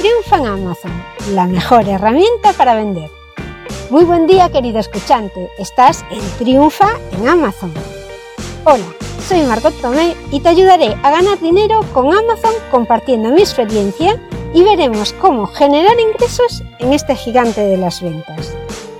Triunfa 0.00 0.38
en 0.38 0.46
Amazon, 0.46 1.04
la 1.34 1.46
mejor 1.46 1.86
herramienta 1.86 2.54
para 2.54 2.74
vender. 2.74 3.10
Muy 3.90 4.04
buen 4.04 4.26
día 4.26 4.48
querido 4.48 4.78
escuchante, 4.78 5.50
estás 5.58 6.06
en 6.10 6.22
Triunfa 6.38 6.88
en 7.12 7.28
Amazon. 7.28 7.70
Hola, 8.64 8.86
soy 9.28 9.42
Margot 9.42 9.78
Tomé 9.82 10.16
y 10.30 10.40
te 10.40 10.48
ayudaré 10.48 10.96
a 11.02 11.10
ganar 11.10 11.38
dinero 11.38 11.80
con 11.92 12.14
Amazon 12.14 12.54
compartiendo 12.70 13.28
mi 13.28 13.42
experiencia 13.42 14.18
y 14.54 14.62
veremos 14.62 15.12
cómo 15.12 15.46
generar 15.46 16.00
ingresos 16.00 16.62
en 16.78 16.94
este 16.94 17.14
gigante 17.14 17.60
de 17.60 17.76
las 17.76 18.00
ventas. 18.00 18.54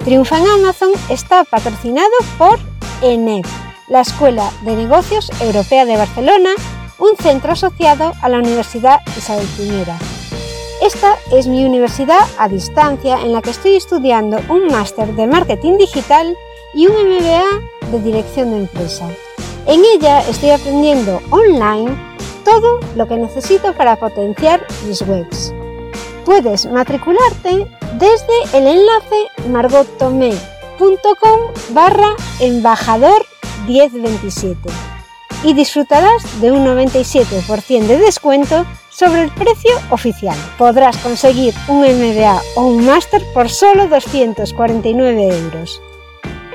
Triunfa 0.05 0.37
en 0.37 0.49
Amazon 0.49 0.91
está 1.09 1.45
patrocinado 1.45 2.13
por 2.37 2.59
ENEP, 3.01 3.47
la 3.89 4.03
Escuela 4.03 4.51
de 4.67 4.77
Negocios 4.77 5.31
Europea 5.41 5.87
de 5.87 5.97
Barcelona, 5.97 6.51
un 6.99 7.17
centro 7.17 7.53
asociado 7.53 8.13
a 8.21 8.29
la 8.29 8.37
Universidad 8.37 9.01
Isabel 9.17 9.49
I 9.59 10.20
esta 10.81 11.17
es 11.31 11.47
mi 11.47 11.65
universidad 11.65 12.21
a 12.39 12.49
distancia 12.49 13.21
en 13.21 13.33
la 13.33 13.43
que 13.43 13.51
estoy 13.51 13.77
estudiando 13.77 14.39
un 14.49 14.67
máster 14.69 15.15
de 15.15 15.27
marketing 15.27 15.77
digital 15.77 16.37
y 16.75 16.87
un 16.87 16.95
MBA 16.95 17.91
de 17.91 18.01
dirección 18.01 18.51
de 18.51 18.59
empresa. 18.59 19.09
En 19.67 19.83
ella 19.85 20.21
estoy 20.29 20.51
aprendiendo 20.51 21.21
online 21.31 21.91
todo 22.45 22.81
lo 22.97 23.07
que 23.07 23.17
necesito 23.17 23.75
para 23.75 23.97
potenciar 23.97 24.67
mis 24.87 25.03
webs. 25.03 25.53
Puedes 26.25 26.67
matricularte 26.67 27.67
desde 27.99 28.59
el 28.59 28.67
enlace 28.67 29.29
margottomé.com 29.49 31.41
barra 31.71 32.17
embajador 32.41 33.27
1027 33.67 34.59
y 35.45 35.55
disfrutarás 35.55 36.41
de 36.41 36.53
un 36.53 36.65
97% 36.65 37.87
de 37.87 37.99
descuento 37.99 38.65
sobre 39.01 39.23
el 39.23 39.31
precio 39.31 39.71
oficial. 39.89 40.37
Podrás 40.59 40.95
conseguir 40.99 41.55
un 41.69 41.79
MBA 41.81 42.39
o 42.55 42.67
un 42.67 42.85
máster 42.85 43.23
por 43.33 43.49
solo 43.49 43.89
249 43.89 45.29
euros. 45.39 45.81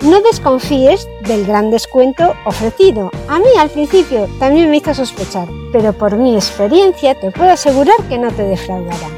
No 0.02 0.22
desconfíes 0.22 1.08
del 1.22 1.48
gran 1.48 1.72
descuento 1.72 2.36
ofrecido. 2.46 3.10
A 3.28 3.40
mí 3.40 3.50
al 3.58 3.72
principio 3.72 4.30
también 4.38 4.70
me 4.70 4.78
hizo 4.78 4.94
sospechar, 4.94 5.48
pero 5.72 5.94
por 5.94 6.18
mi 6.18 6.36
experiencia 6.36 7.20
te 7.20 7.32
puedo 7.32 7.50
asegurar 7.50 7.98
que 8.10 8.20
no 8.20 8.32
te 8.32 8.44
defraudará. 8.44 9.10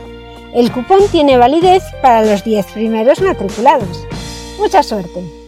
El 0.54 0.72
cupón 0.72 1.02
tiene 1.12 1.38
validez 1.38 1.84
para 2.02 2.24
los 2.24 2.46
10 2.46 2.66
primeros 2.68 3.22
matriculados. 3.22 4.08
Mucha 4.58 4.82
suerte. 4.84 5.47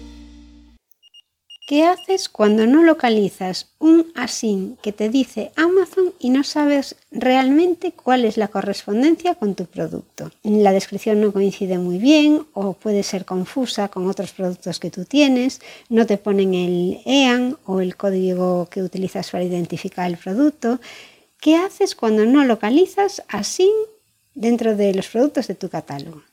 ¿Qué 1.69 1.85
haces 1.85 2.29
cuando 2.29 2.65
no 2.65 2.81
localizas 2.81 3.67
un 3.77 4.11
ASIN 4.15 4.79
que 4.81 4.91
te 4.91 5.07
dice 5.07 5.51
Amazon 5.55 6.15
y 6.17 6.31
no 6.31 6.43
sabes 6.43 6.95
realmente 7.11 7.91
cuál 7.91 8.25
es 8.25 8.37
la 8.37 8.47
correspondencia 8.47 9.35
con 9.35 9.53
tu 9.53 9.67
producto? 9.67 10.31
La 10.41 10.71
descripción 10.71 11.21
no 11.21 11.31
coincide 11.31 11.77
muy 11.77 11.99
bien 11.99 12.47
o 12.53 12.73
puede 12.73 13.03
ser 13.03 13.23
confusa 13.23 13.89
con 13.89 14.09
otros 14.09 14.31
productos 14.31 14.79
que 14.79 14.89
tú 14.89 15.05
tienes, 15.05 15.61
no 15.89 16.07
te 16.07 16.17
ponen 16.17 16.55
el 16.55 17.01
EAN 17.05 17.55
o 17.67 17.81
el 17.81 17.95
código 17.95 18.67
que 18.71 18.81
utilizas 18.81 19.29
para 19.29 19.43
identificar 19.43 20.09
el 20.09 20.17
producto. 20.17 20.79
¿Qué 21.39 21.55
haces 21.55 21.93
cuando 21.93 22.25
no 22.25 22.45
localizas 22.45 23.21
ASIN 23.27 23.75
dentro 24.33 24.75
de 24.75 24.95
los 24.95 25.07
productos 25.07 25.45
de 25.45 25.53
tu 25.53 25.69
catálogo? 25.69 26.23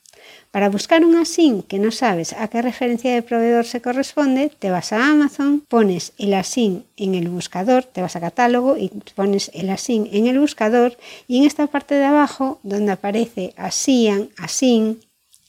Para 0.51 0.69
buscar 0.69 1.05
un 1.05 1.15
ASIN 1.15 1.61
que 1.61 1.79
no 1.79 1.91
sabes 1.91 2.33
a 2.33 2.47
qué 2.47 2.61
referencia 2.61 3.13
de 3.13 3.21
proveedor 3.21 3.65
se 3.65 3.81
corresponde, 3.81 4.51
te 4.59 4.71
vas 4.71 4.93
a 4.93 5.05
Amazon, 5.05 5.63
pones 5.67 6.13
el 6.17 6.33
ASIN 6.33 6.85
en 6.95 7.15
el 7.15 7.29
buscador, 7.29 7.83
te 7.83 8.01
vas 8.01 8.15
a 8.15 8.21
catálogo 8.21 8.77
y 8.77 8.89
pones 9.15 9.51
el 9.53 9.69
ASIN 9.69 10.09
en 10.11 10.27
el 10.27 10.39
buscador 10.39 10.97
y 11.27 11.39
en 11.39 11.43
esta 11.43 11.67
parte 11.67 11.95
de 11.95 12.05
abajo 12.05 12.59
donde 12.63 12.93
aparece 12.93 13.53
ASIAN, 13.57 14.29
ASIN, 14.37 14.99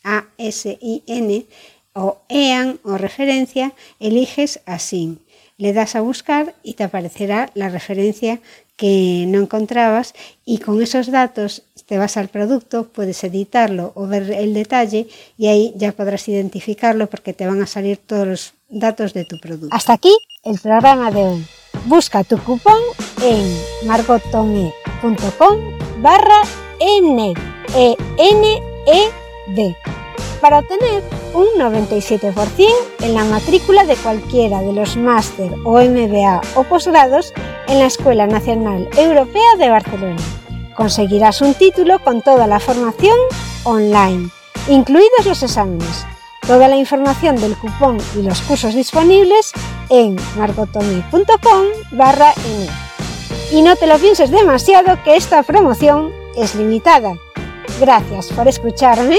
A-S-I-N 0.05 1.47
o 1.99 2.19
EAN 2.29 2.79
o 2.85 2.97
referencia, 2.97 3.75
eliges 3.99 4.61
ASIN. 4.67 5.19
Le 5.59 5.73
das 5.73 5.97
a 5.97 6.01
buscar 6.01 6.55
y 6.63 6.75
te 6.75 6.85
aparecerá 6.85 7.51
la 7.55 7.69
referencia 7.69 8.41
que 8.77 9.25
no 9.27 9.41
encontrabas 9.41 10.15
y 10.45 10.59
con 10.59 10.81
esos 10.81 11.11
datos 11.11 11.65
te 11.87 11.99
vas 11.99 12.17
al 12.17 12.29
producto, 12.29 12.85
puedes 12.85 13.25
editarlo 13.25 13.91
o 13.97 14.07
ver 14.07 14.31
el 14.31 14.55
detalle 14.55 15.09
y 15.37 15.49
ahí 15.49 15.73
ya 15.75 15.91
podrás 15.91 16.29
identificarlo 16.29 17.09
porque 17.11 17.33
te 17.33 17.47
van 17.47 17.61
a 17.61 17.67
salir 17.67 17.97
todos 17.99 18.27
los 18.27 18.53
datos 18.69 19.15
de 19.15 19.25
tu 19.25 19.41
producto. 19.41 19.75
Hasta 19.75 19.95
aquí 19.95 20.17
el 20.45 20.61
programa 20.61 21.11
de 21.11 21.23
hoy. 21.23 21.47
Busca 21.87 22.23
tu 22.23 22.39
cupón 22.39 22.81
en 23.23 23.89
margotome.com 23.89 25.79
barra 26.01 26.43
N 26.79 27.35
E 27.75 27.97
N 28.19 28.63
E 28.87 29.11
D 29.57 29.77
para 30.41 30.61
obtener 30.61 31.18
un 31.35 31.47
97% 31.59 32.69
en 33.01 33.15
la 33.15 33.25
matrícula 33.25 33.85
de 33.85 33.97
cualquiera 33.97 34.61
de 34.61 34.73
los 34.73 34.97
máster 34.97 35.53
o 35.65 35.81
MBA 35.81 36.41
o 36.55 36.65
posgrados 36.65 37.33
en 37.69 37.79
la 37.79 37.87
Escuela 37.87 38.27
Nacional 38.27 38.89
Europea 38.97 39.57
de 39.59 39.71
Barcelona. 39.71 40.17
Conseguirás 40.77 41.41
un 41.43 41.55
título 41.55 41.99
con 41.99 42.23
toda 42.23 42.47
la 42.47 42.61
formación 42.61 43.17
online, 43.65 44.31
incluidos 44.69 45.27
los 45.27 45.43
exámenes. 45.43 46.07
Toda 46.47 46.69
la 46.69 46.77
información 46.77 47.37
del 47.37 47.57
cupón 47.57 47.99
y 48.17 48.23
los 48.23 48.41
cursos 48.43 48.75
disponibles 48.75 49.53
en 49.91 50.17
margotome.com 50.37 51.65
barra 51.93 52.33
Y 53.53 53.61
no 53.63 53.77
te 53.77 53.87
lo 53.87 53.99
pienses 53.99 54.31
demasiado 54.31 55.03
que 55.05 55.17
esta 55.17 55.43
promoción 55.43 56.11
es 56.37 56.55
limitada. 56.55 57.19
Gracias 57.81 58.29
por 58.29 58.49
escucharme 58.49 59.19